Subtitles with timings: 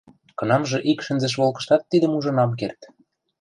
[0.37, 2.79] Кынамжы ик шӹнзӹшволкыштат тидӹм ужын ам керд.